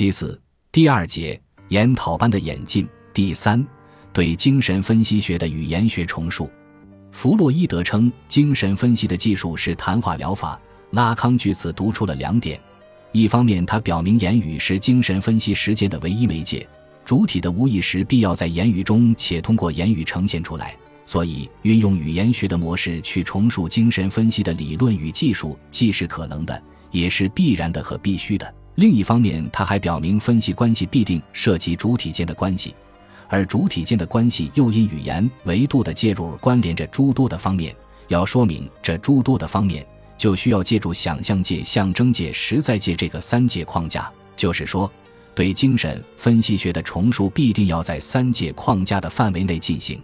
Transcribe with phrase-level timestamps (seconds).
[0.00, 0.40] 其次，
[0.72, 1.38] 第二节
[1.68, 2.88] 研讨班的演进。
[3.12, 3.62] 第三，
[4.14, 6.50] 对精神分析学的语言学重述。
[7.12, 10.58] 弗洛伊德称精神分析的技术是谈话疗法，
[10.92, 12.58] 拉康据此读出了两点：
[13.12, 16.66] 一方面，他表明言语是精神分析实践的唯一媒介，
[17.04, 20.74] 主体的无意识必要在言语中且通过言语呈现出来，
[21.04, 28.54] 所以运用语言学的模式去重述精神分析的理论与技术，既是可能的，也是必然的和必须的。
[28.80, 32.74] 另一方面，他还表明分析关系必定涉及主体间的关系。
[33.28, 37.76] 而主体间的关系又因语言维度的介入关联着诸多的方面。
[38.08, 44.10] 要说明这诸多的方面，就需要借助想象界、象征界、实在界这个三界框架。
[44.34, 44.90] 就是说，
[45.34, 50.00] 对精神分析学的重述必定要在三界框架的范围内进行。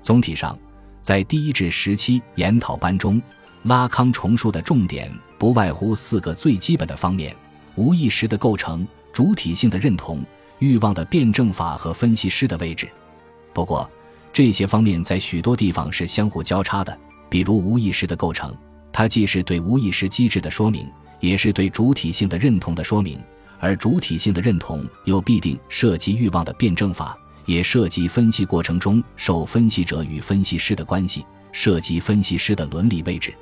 [0.00, 0.58] 总体上，
[1.02, 3.20] 在第一至十七研讨班中，
[3.64, 7.36] 拉康重述的重点不外乎四个最基本的方面：
[7.76, 10.24] 无意识的构成、主体性的认同。
[10.58, 12.88] 欲望的辩证法和分析师的位置，
[13.52, 13.86] 不过
[14.32, 16.98] 这些方面在许多地方是相互交叉的。
[17.28, 18.56] 比如无意识的构成，
[18.90, 23.18] 它既是对无意识机制的说明，也是对主体性的认同的说明；
[23.60, 33.34] 而主体性的认同又必定涉及欲望的辩证法，也涉及分析过程中受分析者与分析师的关系，涉及分析师的伦理位置。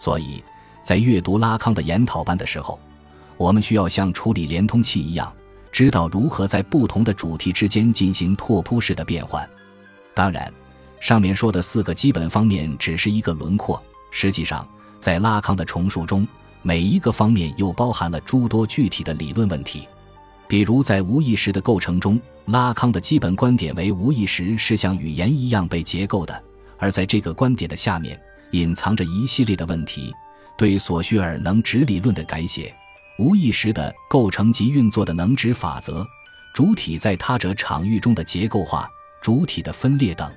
[0.00, 0.42] 所以，
[0.82, 2.80] 在阅读拉康的研讨班的时候，
[3.38, 5.32] 我们需要像处理连通器一样。
[5.70, 9.48] 知道如何在不同的主题之间进行拓扑式的变换。
[10.14, 10.52] 当然，
[10.98, 14.66] 上面说的四个基本方面只是一个轮廓，实际上，
[14.98, 16.26] 在拉康的重述中，
[16.62, 19.86] 每一个方面又包含了诸多具体的理论问题。
[20.48, 26.42] 比如，在无意识的构成中，拉康的基本观点为无意识是像语言一样被结构的，
[26.78, 28.18] 而在这个观点的下面，
[28.52, 30.12] 隐藏着一系列的问题，
[30.56, 32.74] 对索绪尔能指理论的改写。
[33.18, 36.06] 无意识的构成及运作的能指法则，
[36.54, 38.88] 主体在他者场域中的结构化，
[39.20, 40.32] 主体的分裂等，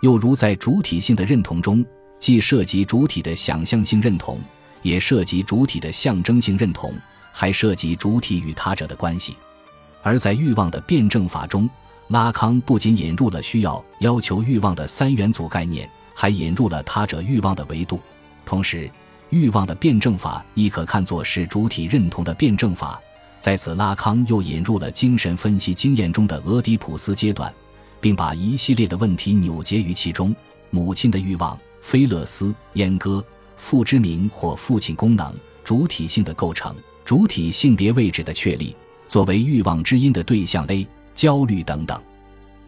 [0.00, 1.84] 又如在主体性的认同中，
[2.20, 4.40] 既涉及主体的想象性认同，
[4.82, 6.94] 也涉及主体的象征性认同，
[7.32, 9.36] 还涉及主体与他者的关系。
[10.00, 11.68] 而在欲望的辩证法中，
[12.08, 17.98] 拉康不仅引入了需要要求欲望的三元组概念，还引入了他者欲望的维度，
[18.44, 18.88] 同时。
[19.34, 23.02] 欲望的辩证法亦可看作是主体认同的辩证法。
[23.40, 27.52] 在此，拉康又引入了精神分析经验中的俄狄浦斯阶段，
[28.00, 30.32] 并把一系列的问题扭结于其中：
[30.70, 33.22] 母亲的欲望、菲勒斯、阉割、
[33.56, 35.34] 父之名或父亲功能、
[35.64, 36.72] 主体性的构成、
[37.04, 38.76] 主体性别位置的确立、
[39.08, 42.00] 作为欲望之因的对象 A、焦虑等等。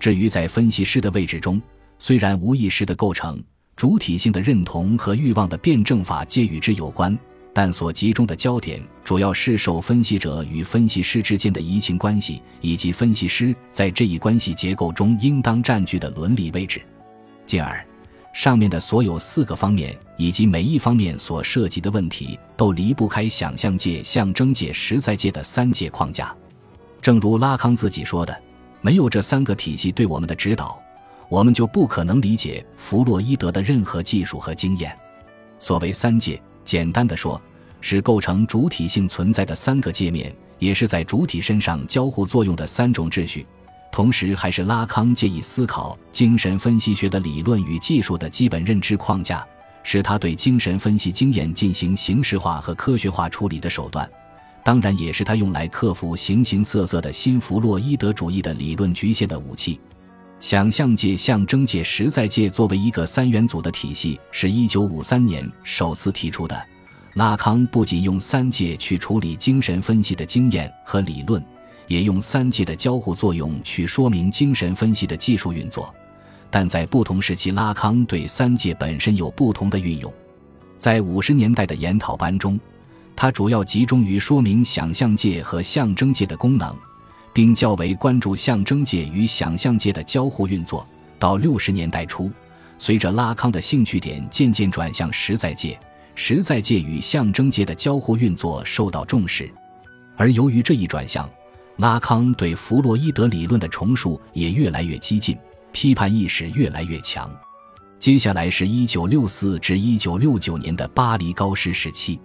[0.00, 1.62] 至于在分析师的位置中，
[2.00, 3.40] 虽然无意识的构成。
[3.76, 7.16] 主体性的认同和欲望的辩证法皆与之有关，
[7.52, 16.80] 但所集中的焦点主要是受分析者与分析师之间的移情关系，以及分析师在这一关系结构中应当占据的伦理位置。
[17.44, 17.86] 进而，
[18.32, 26.34] 上面的所有四个方面以及每一方面所涉及的问题，都离不开想象界、象征界、实在界的三界框架。
[27.02, 28.34] 正如拉康自己说的
[28.80, 30.80] ：“没有这三个体系对我们的指导。”
[31.28, 34.96] 我们就不可能理解弗洛伊德的任何技术和经验。
[35.58, 37.40] 所谓三界，简单的说，
[37.80, 43.46] 是构成主体性存在的三个界面，也是在主体身上交互作用的三种秩序。
[43.90, 49.46] 同时，还是拉康借以思考精神分析学的理论与技术的基本认知框架，
[49.82, 54.08] 是他对精神分析经验进行形式化和科学化处理的手段。
[54.62, 59.80] 当然，也是他用来克服形形色色的新弗洛伊德主义的理论局限的武器。
[60.38, 66.66] 想象界、象征界、实在界作为一个三元组的体系，是一九五三年首次提出的。
[67.14, 71.42] 拉康不仅用三界去处理精神分析的经验和理论，
[71.88, 75.92] 也用三界的交互作用去说明精神分析的技术运作。
[76.50, 80.12] 但在不同时期，拉康对三界本身有不同的运用。
[80.76, 82.60] 在五十年代的研讨班中，
[83.16, 86.76] 他主要集中于说明想象界和象征界的功能。
[87.36, 90.88] 并较为关注象征界与想象界的交互运作。
[91.18, 92.30] 到六十年代初，
[92.78, 95.78] 随着拉康的兴趣点渐渐转向实在界，
[96.14, 99.50] 实在界与象征界的交互运作受到重视。
[100.16, 101.28] 而由于这一转向，
[101.76, 105.36] 拉康对弗洛伊德理论的重述也越来越激进，
[105.72, 107.30] 批判意识越来越强。
[107.98, 112.18] 接下来是一九六四至一九六九年的巴黎高师时期。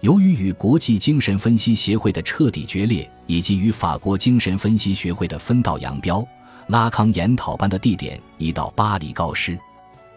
[0.00, 6.26] 由于与国际精神分析协会的彻底决裂，以及与法国精神分析学会的分道扬镳，
[6.68, 9.58] 拉康研讨班的地点移到巴黎高师。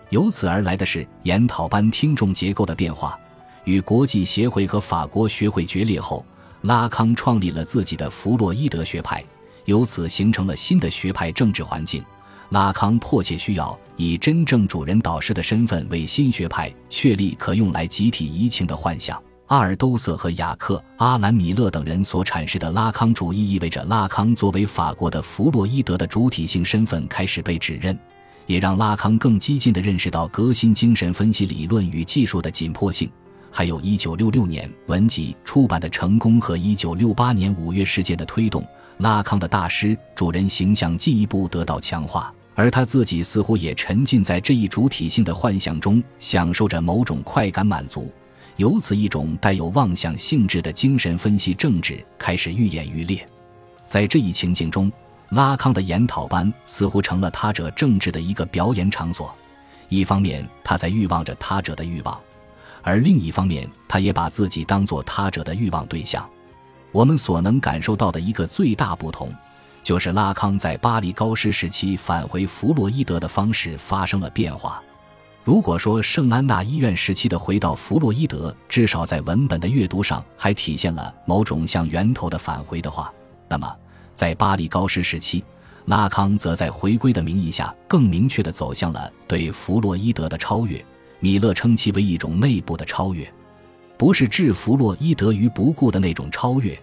[0.09, 3.19] 由此而来的是研讨班听众结构的变化。
[3.65, 6.25] 与国际协会和法国学会决裂后，
[6.61, 9.23] 拉康创立了自己的弗洛伊德学派，
[9.65, 12.03] 由此形成了新的学派政治环境。
[12.49, 19.21] 拉康迫切需要以真正主人导师的身份为新学派确立可用来集体移情的幻想。
[19.49, 27.97] 阿尔都塞和雅克·阿兰·米勒等人所阐释的拉康主义，意味着拉康作为法国的弗洛伊德的主体性身份开始被指认，
[28.45, 33.09] 也让拉康更激进地认识到革新精神分析理论与技术的紧迫性。
[33.49, 38.63] 还有一九六六年文集出版的成功和一九六八年五月事件的推动，
[38.97, 48.13] 拉康的大师主人形象进一步得到强化，而他自己似乎也沉浸在这一主体性的幻想中，享受着某种快感满足。
[48.59, 53.25] 由此，一种带有妄想性质的精神分析政治开始愈演愈烈。
[53.87, 54.91] 在这一情境中，
[55.29, 59.33] 拉康的研讨班似乎成了他者政治的一个表演场所。
[59.87, 62.19] 一方面，他在欲望着他者的欲望；
[62.83, 66.29] 而另一方面，他也把自己当作他者的欲望对象。
[66.91, 69.33] 我们所能感受到的一个最大不同，
[69.85, 74.83] 就是拉康在巴黎高师时期返回弗洛伊德的方式发生了变化。
[75.49, 83.11] 如果说圣安娜医院时期的回到弗洛伊德，至少在文本的阅读上还体现了某种向源头的返回的话，
[83.47, 83.75] 那么
[84.13, 85.43] 在巴黎高师时期，
[85.85, 90.85] 拉康则在回归的名义下更明确地走向了对弗洛伊德的超越。
[91.19, 93.27] 米勒称其为一种内部的超越，
[93.97, 96.79] 不是置弗洛伊德于不顾的那种超越，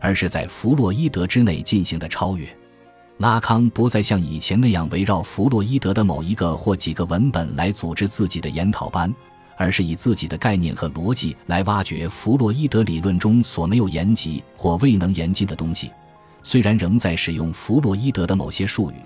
[0.00, 2.48] 而是在弗洛伊德之内进行的超越。
[3.18, 9.12] 拉康不再像以前那样围绕弗洛伊德的某一个或几个文本来组织自己的研讨班，
[9.56, 15.90] 而是以自己的概念和逻辑来挖掘弗洛伊德理论中所没有言及或未能言尽的东西。
[16.42, 18.96] 虽然仍在使用弗洛伊德的某些术语，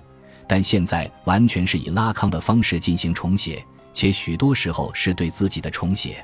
[0.45, 3.63] 但现在完全是以拉康的方式进行重写，
[3.93, 6.23] 且许多时候是对自己的重写。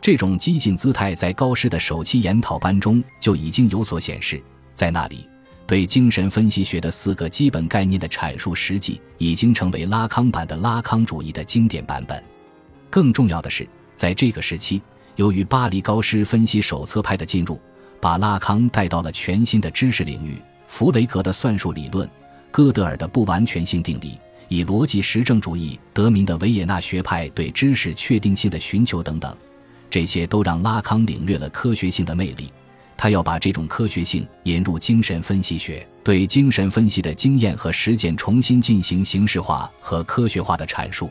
[0.00, 4.40] 这种激进姿态在高师的首期研讨班中就已经有所显示，
[4.76, 5.28] 在那里。
[5.66, 12.22] 对精神分析学的四个基本概念的阐述，实际已经成为拉康版的拉康主义的经典版本。
[12.88, 14.80] 更重要的是，在这个时期，
[15.16, 17.60] 由于巴黎高师分析手册派的进入，
[18.00, 20.36] 把拉康带到了全新的知识领域。
[20.68, 22.08] 弗雷格的算术理论、
[22.50, 29.36] 哥德尔的不完全性定理、以逻辑实证主义得名的维也纳学派对知识确定性的寻求等等，
[29.90, 32.52] 这些都让拉康领略了科学性的魅力。
[32.96, 41.10] 他要把这种科学性引入精神分析学，对精神分析的经验和实践重新进行形式化和科学化的阐述。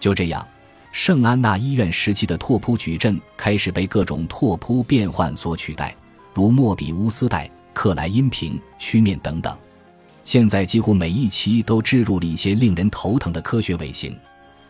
[0.00, 0.46] 就这样，
[0.90, 5.94] 圣安娜医院时期的拓扑矩阵开始被各种拓扑变换所取代，
[6.34, 9.56] 如莫比乌斯带、克莱因瓶、曲面等等。
[10.24, 14.16] 现在几乎每一期都置入了一些令人头疼的科学尾形，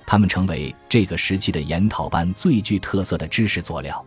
[0.06, 4.04] 它们成为这个时期的研讨班最具特色的知识佐料。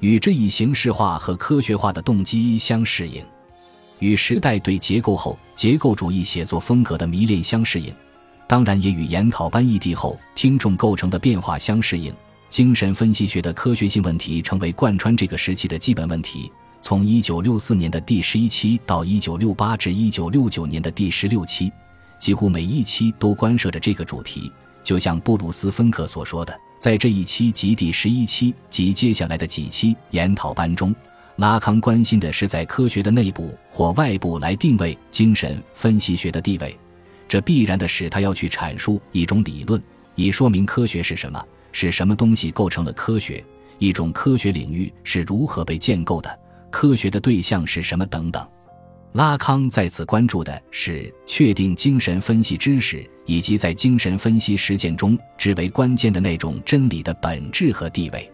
[0.00, 3.24] 与这一形式化和科学化的动机相适应，
[3.98, 7.92] 与时代对结构后结构主义写作风格的迷恋相适应，
[8.46, 12.12] 当然也与研讨班异地后听众构成的变化相适应。
[12.48, 16.50] 精神分析学的科学性问题成为贯穿这个时期的基本问题。
[16.80, 21.70] 从1964年的第十一期到1968至1969年的第十六期，
[22.20, 24.50] 几乎每一期都关涉着这个主题。
[24.84, 26.58] 就像布鲁斯·芬克所说的。
[26.78, 30.94] 在这一期及第十一期及接下来的几期研讨班中，
[31.36, 36.78] 拉康关心的是在科学的内部或外部来定位精神分析学的地位。
[37.26, 39.82] 这必然的使他要去阐述一种理论，
[40.14, 43.44] 以说明科学是什么，是什么东西构成了科学，
[43.78, 46.38] 一种科学领域是如何被建构的，
[46.70, 48.48] 科学的对象是什么等等。
[49.12, 58.30] 拉康在此关注的是确定精神分析知识以及在精神分析实践中至为关键的那种真理的本质和地位。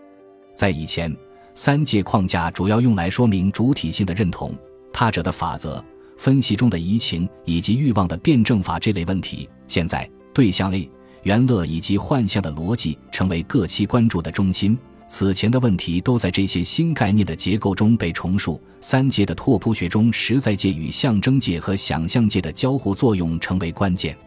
[0.54, 1.14] 在以前，
[1.54, 4.52] 三界框架主要用来说明主体性的认同、
[4.92, 5.82] 他者的法则、
[6.18, 9.48] 分析中的移情以及欲望的辩证法这类问题。
[9.66, 10.90] 现在，对象 A、
[11.22, 14.76] 原乐以及幻象的逻辑成为各期关注的中心。
[15.16, 18.60] 此前的问题都在这些新概念的结构中被重述。
[18.80, 24.18] 三界的拓扑学中，实在界与象征界和想象界的交互作用成为关键。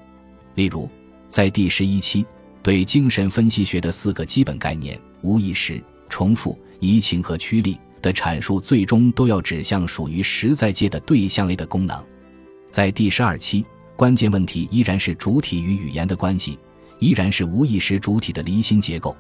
[0.56, 0.90] 例如，
[1.28, 2.26] 在第十一期
[2.64, 12.02] 对精神分析学的四个基本概念——无意识、重复、移情和驱力的阐述，最终都要指向属于实在界的对象类的功能。
[12.72, 13.66] 在第十二期，
[13.98, 16.58] 关键问题依然是主体与语言的关系，
[17.00, 19.14] 依然是无意识主体的离心结构。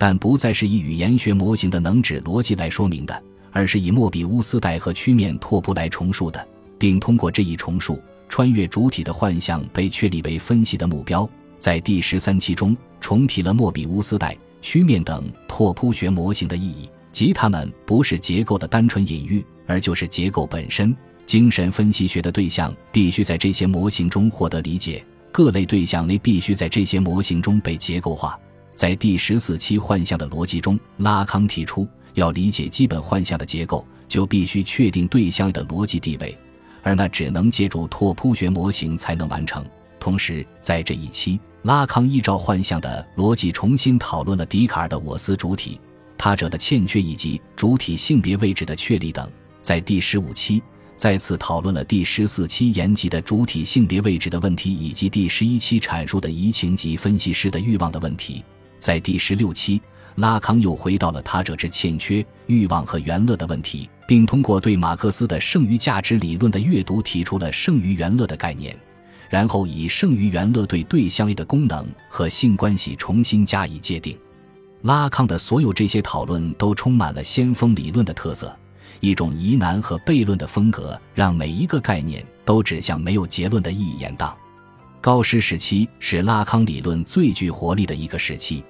[0.00, 11.28] 但不再是以语言学模型的能指逻辑来说明的，而是以莫比乌斯带和曲面拓扑来重述的，并通过这一重述，穿越主体的幻象被确立为分析的目标。
[11.58, 20.96] 在第十三期中，重提了莫比乌斯带、曲面等拓扑学模型的意义，即它们不是结构的单纯隐喻，而就是结构本身。
[21.26, 28.40] 精神分析学的对象必须在这些模型中获得理解，各类对象类必须在这些模型中被结构化。
[28.80, 36.34] 在第十四期幻象的逻辑中，拉康提出，要理解基本幻象的结构，就必须确定对象的逻辑地位，
[36.82, 39.62] 而那只能借助拓扑学模型才能完成。
[39.98, 45.78] 同时，在这一期，拉康依照幻象的逻辑重新讨论了笛卡尔的我思主体、
[46.16, 49.30] 他者的欠缺以及主体性别位置的确立等。
[49.60, 50.62] 在第十五期。
[50.96, 58.42] 再次讨论了第十四期延及的主体性别位置的问题，以及第十一期阐述的移情及分析师的欲望的问题。
[58.80, 59.80] 在第十六期，
[60.16, 68.76] 拉康又回到了他者之欠缺、欲望和原乐的问题，并通过对马克思的剩余价值理论的阅读，提出了剩余原乐的概念。
[69.28, 74.18] 然后以剩余原乐对对象力的功能和性关系重新加以界定。
[74.82, 78.52] 拉康的所有这些讨论都充满了先锋理论的特色。
[78.98, 84.34] 一种疑难和悖论的风格，让每一个概念都指向没有结论的意义延宕。
[85.00, 88.62] 高师时期是拉康理论最具活力的一个时期。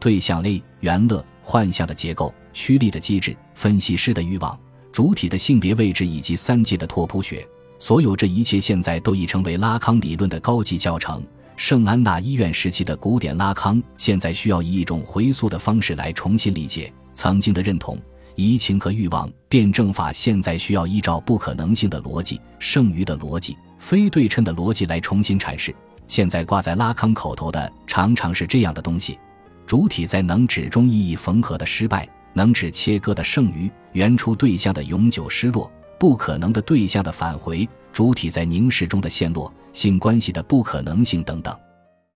[0.00, 4.58] 对象 A、原乐、幻象的结构、驱力的机制、分析师的欲望、
[4.90, 7.46] 主体的性别位置以及三界的拓扑学，
[7.78, 11.22] 所有这一切现在都已成为拉康理论的高级教程。
[11.56, 17.98] 圣安娜医院时期的古典拉康，现在需要以一种回溯的方式来重新理解曾经的认同。
[18.34, 25.74] 移情和欲望辩证法现在需要依照不可能性的逻辑、剩余的逻辑、非对称的逻辑来重新阐释。
[26.08, 29.18] 现在挂在拉康口头的常常是这样的东西：
[29.66, 41.52] 主体在能指中意义缝合的失败，能指切割的剩余，原初对象的永久失落，不可能的对象的返回，主体在凝视中的陷落，性关系的不可能性等等。